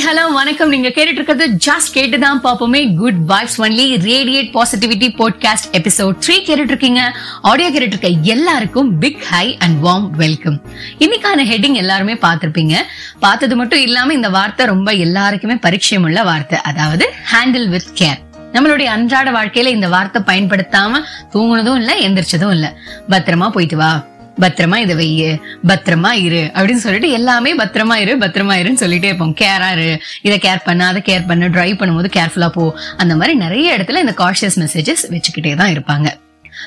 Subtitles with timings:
[0.00, 0.68] Hello வணக்கம்.
[0.68, 6.68] நீங்க கேட்டுட்டு இருக்கிறது ஜஸ்ட் கேட்டுதான் பாப்போமே good vibes only radiate positivity podcast episode three கேட்டுட்டு
[6.70, 10.62] இருக்கீங்க ஆடியோ கேட்டுட்டு இருக்க எல்லாருக்கும் big hi and warm welcome
[10.98, 12.74] இன்னைக்கான ஹெட்டிங் எல்லாருமே பார்த்திருப்பீங்க.
[13.20, 16.60] பார்த்தது மட்டும் இல்லாம இந்த வார்த்தை ரொம்ப எல்லாருக்குமே பரிச்சயம் உள்ள வார்த்தை.
[16.60, 18.18] அதாவது ஹேண்டில் வித் கேர்
[18.52, 22.76] நம்மளுடைய அன்றாட வாழ்க்கையில இந்த வார்த்தை பயன்படுத்தாம தூங்குனதும் இல்ல எந்திரிச்சதும் இல்ல.
[23.08, 24.04] பத்திரமா போயிட்டு வா.
[24.40, 29.34] பத்திரமா இதை வெய்யு பத்திரமா இரு அப்படின்னு சொல்லிட்டு எல்லாமே பத்திரமா இரு பத்திரமா இருன்னு சொல்லிட்டே இருப்போம்.
[29.40, 30.00] கேரா இரு.
[30.22, 32.74] இதை கேர் பண்ண அதை கேர் பண்ண டிரைவ் பண்ணும்போது கேர்ஃபுல்லா போ.
[32.96, 36.08] அந்த மாதிரி நிறைய இடத்துல இந்த காஷியஸ் மெசேஜஸ் வச்சுக்கிட்டே தான் இருப்பாங்க.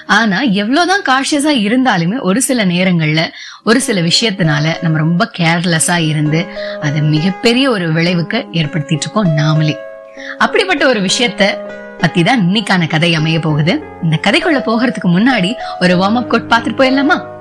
[0.05, 3.30] ஆனா எவ்வளவுதான் காஷியஸா இருந்தாலுமே ஒரு சில நேரங்கள்ல
[3.64, 6.48] ஒரு சில விஷயத்தினால நம்ம ரொம்ப கேர்லெஸ்ஸா இருந்து
[6.81, 9.76] அதை மிகப்பெரிய ஒரு விளைவுக்கு ஏற்படுத்திட்டு இருக்கோம் நாமளே.
[10.38, 11.58] அப்படிப்பட்ட ஒரு விஷயத்த
[12.00, 13.84] பத்தி தான் இன்னைக்கான கதை அமைய போகுது.
[14.03, 17.31] இந்த கதைக்குள்ள போகிறதுக்கு முன்னாடி ஒரு வார்ம் அப் கோட் பாத்துட்டு போயிடலாமா?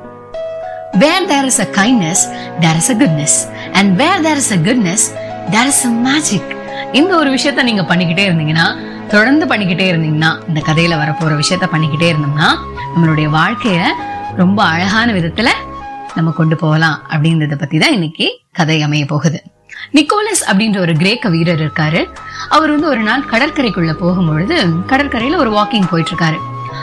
[0.92, 2.20] Where there is a kindness,
[2.60, 3.34] there is a goodness.
[3.73, 5.02] And where there is a goodness,
[5.51, 6.45] there is a magic.
[6.92, 8.66] இந்த ஒரு விஷயத்த நீங்க பண்ணிக்கிட்டே இருந்தீங்கன்னா
[9.13, 12.48] தொடர்ந்து பண்ணிக்கிட்டே இருந்தீங்கன்னா இந்த கதையில வரப்போற விஷயத்த பண்ணிக்கிட்டே இருந்தோம்னா
[12.93, 13.79] நம்மளுடைய வாழ்க்கைய
[14.37, 15.48] ரொம்ப அழகான விதத்துல
[16.16, 19.40] நம்ம கொண்டு போகலாம் அப்படின்றத பத்தி தான் இன்னைக்கு கதை அமைய போகுது
[19.96, 22.01] நிக்கோலஸ் அப்படின்ற ஒரு கிரேக்க வீரர் இருக்காரு
[22.54, 24.57] அவர் வந்து ஒரு நாள் கடற்கரைக்குள்ள போகும்பொழுது
[24.93, 26.38] கடற்கரையில ஒரு வாக்கிங் போயிட்டு இருக்காரு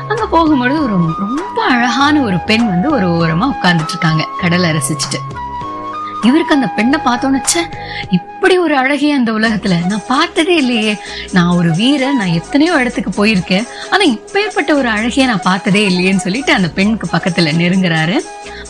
[0.07, 5.47] அங்க போகும்பொழுது ஒரு ரொம்ப அழகான ஒரு பெண் வந்து ஒரு ஓரமா உட்கார்ந்துட்டு இருக்காங்க கடலை ரசிச்சுட்டு.
[6.21, 7.41] இவருக்கு அந்த பெண்ணை பார்த்தோன்னு
[8.09, 9.85] இப்படி ஒரு அழகிய அந்த உலகத்துல.
[9.85, 10.97] நான் பார்த்ததே இல்லையே.
[11.31, 13.67] நான் ஒரு வீர நான் எத்தனையோ இடத்துக்கு போயிருக்கேன்.
[13.91, 18.19] ஆனா இப்பேற்பட்ட ஒரு அழகிய நான் பார்த்ததே இல்லையேன்னு சொல்லிட்டு அந்த பெண்ணுக்கு பக்கத்துல நெருங்குறாரு.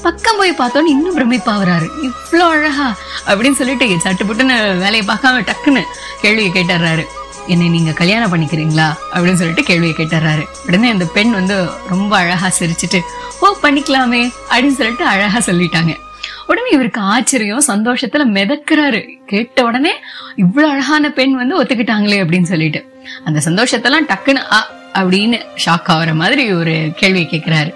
[0.04, 2.96] பக்கம் போய் பார்த்தோன்னு இன்னும் பிரமிப்பாகிறாரு இவ்வளோ அழகா
[3.28, 5.82] அப்படின்னு சொல்லிட்டு சட்டுப்புட்டுன்னு வேலையை பார்க்காம டக்குன்னு
[6.22, 7.06] கேள்வியை கேட்டுறாரு.
[7.50, 10.44] என்னை நீங்க கல்யாணம் பண்ணிக்கிறீங்களா அப்படின்னு சொல்லிட்டு கேள்வியை கேட்டுறாரு.
[10.68, 11.56] உடனே அந்த பெண் வந்து
[11.90, 13.00] ரொம்ப அழகா சிரிச்சிட்டு
[13.42, 15.94] ஓ பண்ணிக்கலாமே அப்படின்னு சொல்லிட்டு அழகா சொல்லிட்டாங்க.
[16.48, 19.02] உடனே இவருக்கு ஆச்சரியம் சந்தோஷத்துல மிதக்கிறாரு.
[19.26, 19.94] கேட்ட உடனே
[20.36, 22.82] இவ்வளவு அழகான பெண் வந்து ஒத்துக்கிட்டாங்களே அப்படின்னு சொல்லிட்டு.
[23.26, 24.62] அந்த சந்தோஷத்தெல்லாம் டக்குன்னு அ
[24.94, 27.72] அப்படின்னு ஷாக் ஆகுற மாதிரி ஒரு கேள்வியை கேட்கிறாரு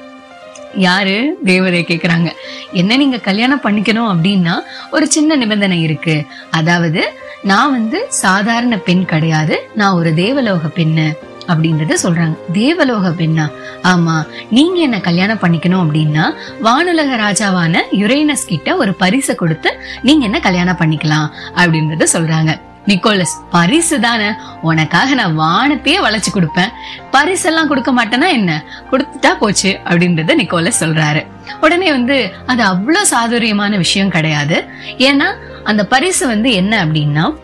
[0.77, 1.15] யாரு?
[1.45, 2.29] தேவதை கேக்குறாங்க.
[2.71, 4.53] என்ன நீங்க கல்யாணம் பண்ணிக்கணும் அப்படின்னா
[4.91, 6.15] ஒரு சின்ன நிபந்தனை இருக்கு.
[6.51, 7.01] அதாவது
[7.43, 9.69] நான் வந்து சாதாரண பெண் கிடையாது.
[9.75, 11.13] நான் ஒரு தேவலோக பெண்ணு
[11.47, 12.37] அப்படின்றத சொல்றாங்க.
[12.51, 13.51] தேவலோக பெண்ணா?
[13.83, 14.27] ஆமா.
[14.49, 16.33] நீங்க என்ன கல்யாணம் பண்ணிக்கணும் அப்படின்னா
[16.63, 22.59] வானுலக ராஜாவான யுரேனஸ் கிட்ட ஒரு பரிசை கொடுத்து நீங்க என்ன கல்யாணம் பண்ணிக்கலாம் அப்படின்றத சொல்றாங்க.
[22.85, 24.29] நிக்கோலஸ் பரிசு தானே?
[24.61, 26.71] உனக்காக நான் வானத்தையே வளைச்சு கொடுப்பேன்.
[27.11, 28.63] பரிசெல்லாம் கொடுக்க மாட்டேன்னா என்ன?
[28.91, 31.27] கொடுத்துட்டா போச்சு அப்படின்றத நிக்கோலஸ் சொல்றாரு.
[31.61, 34.65] உடனே வந்து அது அவ்வளவு சாதுரியமான விஷயம் கிடையாது.
[34.97, 35.33] ஏன்னா
[35.63, 37.35] அந்த பரிசு வந்து என்ன அப்படின்னா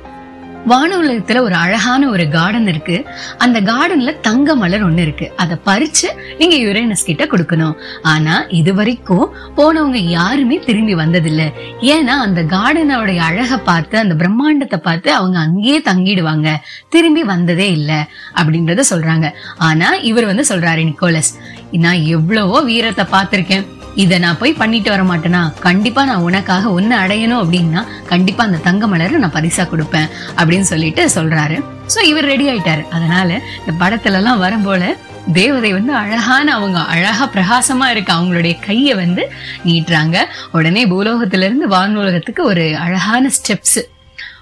[0.68, 3.06] வானுலகத்துல ஒரு அழகான ஒரு கார்டன் இருக்கு.
[3.38, 5.32] அந்த கார்டன்ல தங்க மலர் ஒண்ணு இருக்கு.
[5.36, 7.74] அதை பறிச்சு நீங்க யுரேனஸ் கிட்ட கொடுக்கணும்.
[8.02, 11.54] ஆனா இது வரைக்கும் போனவங்க யாருமே திரும்பி வந்ததில்ல.
[11.82, 16.56] ஏன்னா அந்த கார்டனோடைய அழகை பார்த்து அந்த பிரம்மாண்டத்தை பார்த்து அவங்க அங்கேயே தங்கிடுவாங்க.
[16.90, 19.34] திரும்பி வந்ததே இல்ல அப்படின்றத சொல்றாங்க.
[19.58, 21.34] ஆனா இவர் வந்து சொல்றாரு நிக்கோலஸ்
[21.72, 23.66] நான் எவ்வளவோ வீரத்தை பார்த்திருக்கேன்.
[23.96, 25.60] இதை நான் போய் பண்ணிட்டு வர மாட்டேனா?
[25.60, 31.08] கண்டிப்பா நான் உனக்காக ஒன்னு அடையணும் அப்படின்னா கண்டிப்பா அந்த தங்க மலரை நான் பரிசா கொடுப்பேன் அப்படின்னு சொல்லிட்டு
[31.08, 31.64] சொல்றாரு.
[31.96, 32.88] சோ இவர் ரெடி ஆயிட்டாரு.
[32.88, 34.96] அதனால இந்த படத்துல எல்லாம் வரும் போல
[35.34, 38.14] தேவதை வந்து அழகான அவங்க அழகா பிரகாசமா இருக்கு.
[38.14, 39.32] அவங்களுடைய கையை வந்து
[39.66, 40.18] நீட்டுறாங்க.
[40.52, 43.80] உடனே பூலோகத்துல இருந்து வானுலகத்துக்கு ஒரு அழகான ஸ்டெப்ஸ்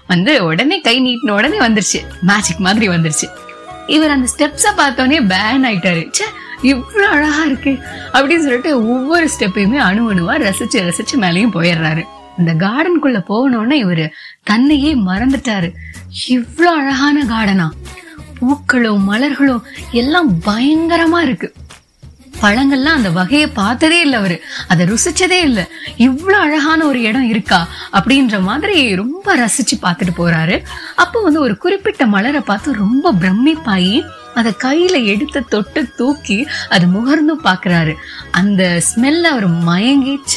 [0.06, 2.06] வந்து உடனே கை நீட்டின உடனே வந்துருச்சு.
[2.20, 3.28] மேஜிக் மாதிரி வந்துருச்சு.
[3.86, 6.10] இவர் அந்த ஸ்டெப்ஸ பார்த்தோன்னே பேன் ஆயிட்டாரு.
[6.10, 6.24] ச்சே
[6.62, 7.78] இவ்வளோ அழகா இருக்கு
[8.12, 12.06] அப்படின்னு சொல்லிட்டு ஒவ்வொரு ஸ்டெப்பையுமே அணு அணுவா ரசிச்சு ரசிச்சு மேலேயும் போயிடுறாரு.
[12.38, 14.08] அந்த கார்டனுக்குள்ள போகணும்னா இவரு
[14.42, 15.72] தன்னையே மறந்துட்டாரு.
[16.28, 17.70] இவ்வளோ அழகான கார்டனா
[18.38, 21.54] பூக்களும் மலர்களும் எல்லாம் பயங்கரமா இருக்கு.
[22.42, 24.42] பழங்கள்லாம் அந்த வகையை பார்த்ததே இல்லை அவரு.
[24.68, 25.64] அதை ருசிச்சதே இல்லை.
[25.98, 30.62] இவ்வளோ அழகான ஒரு இடம் இருக்கா அப்படின்ற மாதிரி ரொம்ப ரசிச்சு பார்த்துட்டு போறாரு.
[30.96, 34.02] அப்போ வந்து ஒரு குறிப்பிட்ட மலரை பார்த்து ரொம்ப பிரமிப்பாயி
[34.38, 36.38] அதை கையில எடுத்து தொட்டு தூக்கி
[36.70, 37.94] அது முகர்ந்து பாக்குறாரு.
[38.30, 40.36] அந்த ஸ்மெல்ல அவர் மயங்கிச்ச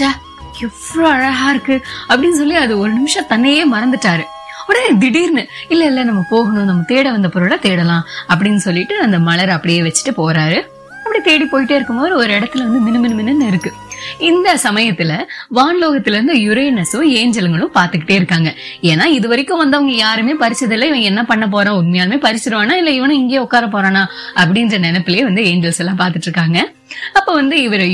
[0.60, 1.76] எவ்வளோ அழகா இருக்கு.
[2.10, 4.24] அப்படின்னு சொல்லி அது ஒரு நிமிஷம் தன்னையே மறந்துட்டாரு.
[4.68, 9.50] உடனே திடீர்னு இல்ல இல்ல நம்ம போகணும் நம்ம தேட வந்த பொருளை தேடலாம் அப்படின்னு சொல்லிட்டு அந்த மலர்
[9.50, 10.60] அப்படியே வச்சுட்டு போறாரு.
[11.06, 13.72] அப்படி தேடி போயிட்டே இருக்கும்போது ஒரு இடத்துல வந்து மினு மினு மினுன்னு இருக்கு.
[14.20, 15.18] இந்த சமயத்துல
[15.56, 18.54] வான்லோகத்துல இருந்து யுரேனஸும் ஏஞ்சலுங்களும் பாத்துக்கிட்டே இருக்காங்க.
[18.82, 20.84] ஏன்னா இது வரைக்கும் வந்தவங்க யாருமே பறிச்சதில்ல.
[20.84, 21.76] இவன் என்ன பண்ண போறான்?
[21.76, 22.74] உண்மையாலுமே பறிச்சிருவானா?
[22.74, 24.06] இல்ல இவனும் இங்கேயே உட்கார போறானா?
[24.36, 26.72] அப்படின்ற நினைப்பிலேயே வந்து ஏஞ்சல்ஸ் எல்லாம் பாத்துட்டு இருக்காங்க.
[27.14, 27.86] அப்ப வந்து இவர்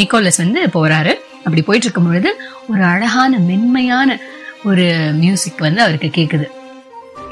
[0.00, 1.14] நிக்கோலஸ் வந்து போறாரு.
[1.38, 4.18] அப்படி போயிட்டு இருக்கும் பொழுது ஒரு அழகான மென்மையான
[4.64, 6.46] ஒரு மியூசிக் வந்து அவருக்கு கேக்குது.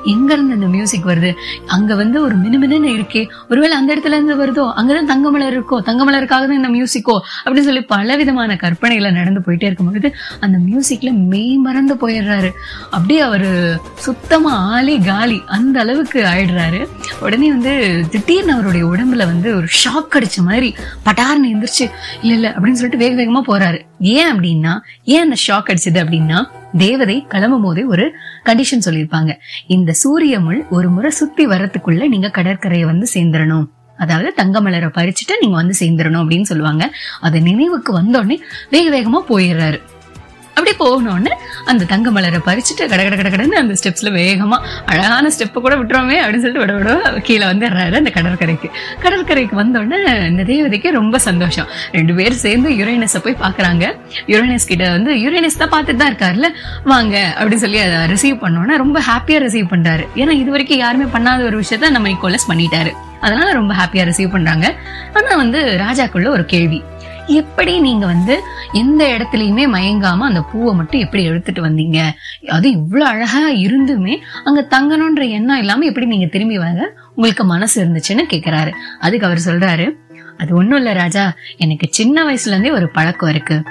[0.04, 1.34] எங்க இருந்து அந்த மியூசிக் வருது?
[1.66, 3.28] அங்க வந்து ஒரு மினுமினுன்னு இருக்கே.
[3.48, 8.16] ஒருவேளை அந்த இடத்துல இருந்து வருதோ அங்கதான் தங்கமலர் இருக்கோ தங்கமலருக்காக தான் இந்த மியூசிக்கோ அப்படின்னு சொல்லி பல
[8.16, 12.50] விதமான கற்பனைகளை நடந்து போயிட்டே இருக்கும் பொழுது அந்த மியூசிக்ல மெய் மறந்து போயிடுறாரு.
[12.90, 16.88] அப்படியே அவரு சுத்தமா ஆளே காலி அந்த அளவுக்கு ஆயிடுறாரு.
[17.20, 20.74] உடனே வந்து திடீர்னு அவருடைய உடம்புல வந்து ஒரு ஷாக் அடிச்ச மாதிரி
[21.04, 21.90] பட்டார்னு எந்திரிச்சு
[22.22, 23.80] இல்ல இல்ல அப்படின்னு சொல்லிட்டு வேக வேகமா போறாரு.
[24.00, 26.46] ஏன் அப்படின்னா ஏன் அந்த ஷாக் அடிச்சது அப்படின்னா
[26.78, 28.12] தேவதை கிளம்பும் போதே ஒரு
[28.44, 29.36] கண்டிஷன் சொல்லியிருப்பாங்க.
[29.66, 33.66] இந்த சூரிய முள் ஒரு முறை சுத்தி வரத்துக்குள்ள நீங்க கடற்கரையை வந்து சேர்ந்துடணும்.
[33.96, 36.94] அதாவது தங்கமலரை பறிச்சுட்டு நீங்க வந்து சேர்ந்துடணும் அப்படின்னு சொல்லுவாங்க.
[37.20, 38.38] அது நினைவுக்கு வந்தோடனே
[38.70, 39.80] வேக வேகமா போயிடுறாரு.
[40.60, 41.32] அப்படி போகணும்னு
[41.70, 46.16] அந்த தங்க மலரை பறிச்சுட்டு கட கட கட கடன்னு அந்த ஸ்டெப்ஸில் வேகமாக அழகான ஸ்டெப்பை கூட விட்டுறோமே
[46.22, 48.68] அப்படின்னு சொல்லிட்டு விட விட கீழே வந்துடுறாரு அந்த கடற்கரைக்கு.
[49.04, 49.98] கடற்கரைக்கு வந்தோடனே
[50.30, 51.68] இந்த தேவதைக்கு ரொம்ப சந்தோஷம்.
[51.96, 53.84] ரெண்டு பேரும் சேர்ந்து யுரேனஸை போய் பார்க்குறாங்க.
[54.32, 56.50] யுரேனஸ் கிட்ட வந்து யுரேனஸ் தான் பார்த்துட்டு தான் இருக்காருல்ல?
[56.92, 61.46] வாங்க அப்படின்னு சொல்லி அதை ரிசீவ் பண்ணோன்னா ரொம்ப ஹாப்பியாக ரிசீவ் பண்ணுறாரு ஏன்னா இது வரைக்கும் யாருமே பண்ணாத
[61.50, 62.92] ஒரு விஷயத்த நம்ம நிக்கோலஸ் பண்ணிட்டாரு.
[63.26, 64.66] அதனால ரொம்ப ஹாப்பியாக ரிசீவ் பண்ணுறாங்க
[65.18, 66.80] ஆனால் வந்து ராஜாக்குள்ள ஒரு கேள்வி.
[67.26, 72.10] எப்படி நீங்க வந்து எந்த இடத்துலயுமே மயங்காம அந்த பூவை மட்டும் எப்படி எடுத்துட்டு வந்தீங்க?
[72.48, 76.92] அது இவ்வளவு அழகா இருந்துமே அங்க தங்கணும்ன்ற எண்ணம் இல்லாம எப்படி நீங்க திரும்பி வாங்க?
[77.14, 78.72] உங்களுக்கு மனசு இருந்துச்சுன்னு கேக்குறாரு.
[79.00, 79.96] அதுக்கு அவர் சொல்றாரு
[80.38, 81.32] அது ஒண்ணும் இல்ல ராஜா.
[81.56, 83.62] எனக்கு சின்ன வயசுல இருந்தே ஒரு பழக்கம் இருக்கு.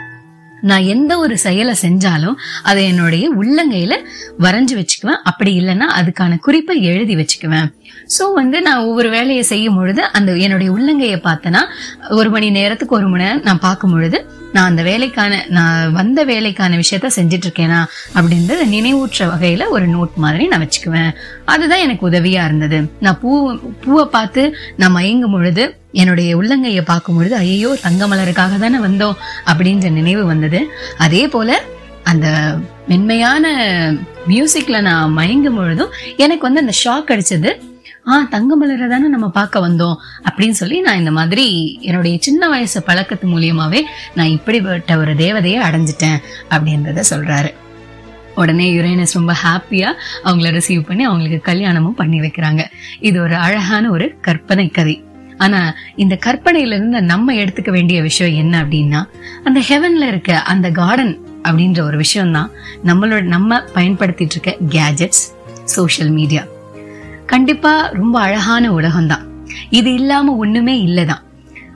[0.62, 3.96] நான் எந்த ஒரு செயலை செஞ்சாலும் அதை என்னுடைய உள்ளங்கையில
[4.40, 5.22] வரைஞ்சு வச்சுக்குவேன்.
[5.24, 7.74] அப்படி இல்லைன்னா அதுக்கான குறிப்பை எழுதி வச்சுக்குவேன்.
[8.20, 11.62] சோ வந்து நான் ஒவ்வொரு வேலையை செய்யும் பொழுது அந்த என்னுடைய உள்ளங்கையை பார்த்தேன்னா
[12.10, 16.78] ஒரு மணி நேரத்துக்கு ஒரு மணி நேரம் நான் பார்க்கும் பொழுது நான் அந்த வேலைக்கான நான் வந்த வேலைக்கான
[16.78, 17.80] விஷயத்த செஞ்சுட்டு இருக்கேனா
[18.16, 21.12] அப்படின்றத நினைவூற்ற வகையில ஒரு நோட் மாதிரி நான் வச்சுக்குவேன்.
[21.46, 22.80] அதுதான் எனக்கு உதவியா இருந்தது.
[23.00, 23.32] நான் பூ
[23.84, 24.44] பூவை பார்த்து
[24.78, 30.62] நான் மயங்கும் பொழுது என்னுடைய உள்ளங்கையை பார்க்கும் பொழுது ஐயோ தங்க மலருக்காக தானே வந்தோம் அப்படின்ற நினைவு வந்தது.
[30.98, 31.62] அதே போல
[32.04, 32.28] அந்த
[32.88, 33.48] மென்மையான
[34.28, 37.52] மியூசிக்ல நான் மயங்கும் பொழுதும் எனக்கு வந்து அந்த ஷாக் அடிச்சது.
[38.08, 39.96] ஆ தங்க மலரை தானே நம்ம பார்க்க வந்தோம்
[40.30, 43.82] அப்படின்னு சொல்லி நான் இந்த மாதிரி என்னுடைய சின்ன வயசு பழக்கத்து மூலியமாவே
[44.16, 46.18] நான் இப்படிப்பட்ட ஒரு தேவதையை அடைஞ்சிட்டேன்
[46.50, 47.54] அப்படின்றத சொல்றாரு.
[48.36, 49.90] உடனே யுரேனஸ் ரொம்ப ஹாப்பியா
[50.24, 52.66] அவங்கள ரிசீவ் பண்ணி அவங்களுக்கு கல்யாணமும் பண்ணி வைக்கிறாங்க.
[53.00, 55.04] இது ஒரு அழகான ஒரு கற்பனை கதை.
[55.38, 59.04] ஆனா இந்த கற்பனையில இருந்து நம்ம எடுத்துக்க வேண்டிய விஷயம் என்ன அப்படின்னா
[59.44, 62.50] அந்த ஹெவன்ல இருக்க அந்த கார்டன் அப்படின்ற ஒரு விஷயம் தான்
[62.86, 65.24] நம்மளோட நம்ம பயன்படுத்திட்டு இருக்க கேஜெட்ஸ்
[65.64, 66.44] சோஷியல் மீடியா
[67.30, 69.26] கண்டிப்பா ரொம்ப அழகான உலகம்தான்.
[69.70, 71.24] இது இல்லாம ஒண்ணுமே இல்லதான்.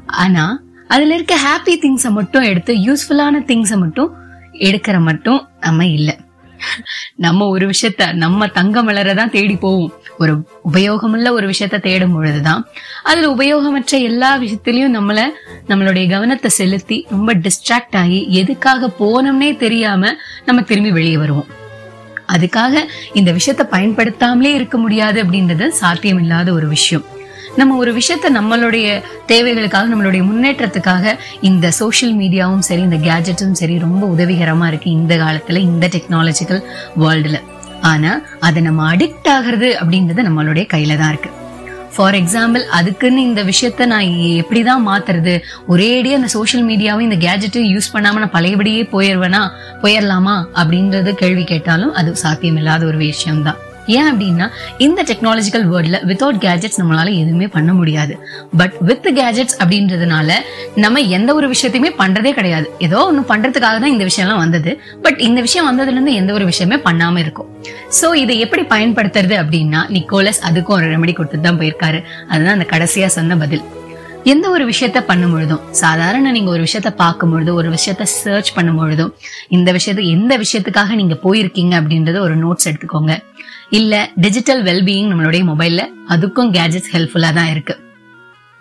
[0.05, 4.11] ஆனா அதுல இருக்க ஹாப்பி திங்ஸை மட்டும் எடுத்து யூஸ்ஃபுல்லான திங்ஸை மட்டும்
[4.53, 6.15] எடுக்கிற மட்டும் நம்ம இல்லை.
[7.15, 9.93] நம்ம ஒரு விஷயத்த நம்ம தங்க மலரதான் தேடி போவோம்.
[10.17, 10.33] ஒரு
[10.73, 12.67] உபயோகமுள்ள ஒரு விஷயத்த தேடும் பொழுதுதான்
[13.03, 15.21] அதுல உபயோகமற்ற எல்லா விஷயத்திலயும் நம்மள
[15.67, 20.13] நம்மளுடைய கவனத்தை செலுத்தி ரொம்ப டிஸ்ட்ராக்ட் ஆகி எதுக்காக போனோம்னே தெரியாம
[20.45, 21.61] நம்ம திரும்பி வெளியே வருவோம்.
[22.31, 22.77] அதுக்காக
[23.13, 27.05] இந்த விஷயத்த பயன்படுத்தாமலே இருக்க முடியாது அப்படின்றது சாத்தியம் இல்லாத ஒரு விஷயம்.
[27.55, 34.07] நம்ம ஒரு விஷயத்த நம்மளுடைய தேவைகளுக்காக நம்மளுடைய முன்னேற்றத்துக்காக இந்த சோஷியல் மீடியாவும் சரி இந்த கேஜெட்டும் சரி ரொம்ப
[34.07, 36.63] உதவிகரமா இருக்கு இந்த காலத்துல இந்த டெக்னாலஜிக்கல்
[36.99, 37.41] வேர்ல்டுல
[37.81, 41.29] ஆனா அதை நம்ம அடிக்ட் ஆகிறது அப்படின்றது நம்மளுடைய கையில தான் இருக்கு.
[41.95, 44.05] ஃபார் எக்ஸாம்பிள் அதுக்குன்னு இந்த விஷயத்த நான்
[44.41, 45.41] எப்படிதான் மாத்துறது?
[45.67, 49.49] ஒரேடியா அந்த சோஷியல் மீடியாவும் இந்த கேஜெட்டும் யூஸ் பண்ணாம நான் பழையபடியே போயிடுவேனா?
[49.81, 50.45] போயிடலாமா?
[50.55, 56.39] அப்படின்றது கேள்வி கேட்டாலும் அது சாத்தியம் இல்லாத ஒரு விஷயம் தான் ஏன் அப்படின்னா இந்த டெக்னாலஜிக்கல் வேர்ல்ட்ல வித்தவுட்
[56.45, 58.19] கேஜெட்ஸ் நம்மளால எதுவுமே பண்ண முடியாது.
[58.57, 60.31] பட் வித் கேஜெட்ஸ் அப்படின்றதுனால
[60.75, 62.69] நம்ம எந்த ஒரு விஷயத்தையுமே பண்றதே கிடையாது.
[62.77, 64.79] ஏதோ ஒண்ணு பண்றதுக்காக தான் இந்த விஷயம்லாம் வந்தது.
[65.01, 67.49] பட் இந்த விஷயம் வந்ததுல இருந்து எந்த ஒரு விஷயமே பண்ணாம இருக்கும்.
[68.01, 72.01] சோ இதை எப்படி பயன்படுத்துறது அப்படின்னா நிக்கோலஸ் அதுக்கும் ஒரு ரெமெடி கொடுத்துட்டு தான் போயிருக்காரு.
[72.29, 73.63] அதுதான் அந்த கடைசியா சொன்ன பதில்.
[74.23, 78.75] எந்த ஒரு விஷயத்த பண்ணும் பொழுதும் சாதாரண நீங்க ஒரு விஷயத்த பார்க்கும் பொழுதும் ஒரு விஷயத்த சர்ச் பண்ணும்
[78.75, 79.15] பொழுதும்
[79.49, 83.23] இந்த விஷயத்த எந்த விஷயத்துக்காக நீங்க போயிருக்கீங்க அப்படின்றத ஒரு நோட்ஸ் எடுத்துக்கோங்க.
[83.69, 87.92] இல்ல டிஜிட்டல் வெல்பீயிங் நம்மளுடைய மொபைல்ல அதுக்கும் கேஜெட்ஸ் ஹெல்ப்ஃபுல்லா தான் இருக்கு.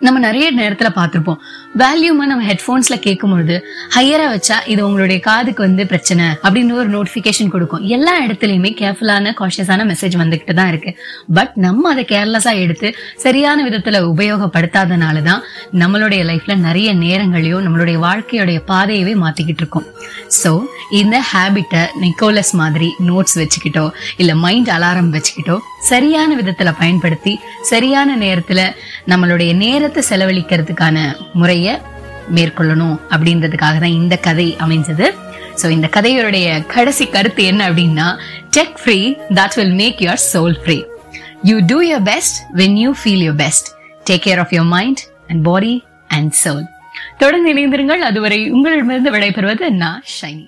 [0.01, 1.37] நம்ம நிறைய நேரத்துல பார்த்திருப்போம்.
[1.81, 3.55] வேல்யூமா நம்ம ஹெட்போன்ஸ்ல கேட்கும் பொழுது
[3.95, 7.83] ஹையரா வச்சா இது உங்களுடைய காதுக்கு வந்து பிரச்சனை அப்படின்னு ஒரு நோட்டிபிகேஷன் கொடுக்கும்.
[7.95, 10.91] எல்லா இடத்துலயுமே கேர்ஃபுல்லான காஷியஸான மெசேஜ் வந்துகிட்டு தான் இருக்கு.
[11.33, 15.41] பட் நம்ம அதை கேர்லெஸ்ஸா எடுத்து சரியான விதத்துல உபயோகப்படுத்தாதனாலதான்
[15.83, 19.87] நம்மளுடைய லைஃப்ல நிறைய நேரங்களையும் நம்மளுடைய வாழ்க்கையுடைய பாதையவே மாத்திக்கிட்டு இருக்கோம்.
[20.43, 20.51] சோ
[20.91, 23.85] இந்த ஹேபிட்ட நிக்கோலஸ் மாதிரி நோட்ஸ் வச்சுக்கிட்டோ
[24.17, 25.57] இல்ல மைண்ட் அலாரம் வச்சுக்கிட்டோ
[25.91, 28.61] சரியான விதத்துல பயன்படுத்தி சரியான நேரத்துல
[29.11, 29.51] நம்மளுடைய
[29.83, 30.97] நேரத்தை செலவழிக்கிறதுக்கான
[31.39, 31.67] முறைய
[32.35, 35.07] மேற்கொள்ளணும் அப்படின்றதுக்காக தான் இந்த கதை அமைஞ்சது.
[35.61, 38.07] ஸோ இந்த கதையோடைய கடைசி கருத்து என்ன அப்படின்னா
[38.57, 38.99] tech free
[39.39, 40.77] that will make your soul free
[41.49, 43.67] you do your best when you feel your best
[44.09, 45.75] take care of your mind and body
[46.17, 46.65] and soul
[47.21, 48.01] தொடர்ந்து இணைந்திருங்கள்.
[48.09, 50.45] அதுவரை உங்களிடமிருந்து விடைபெறுவது நான் ஷைனி.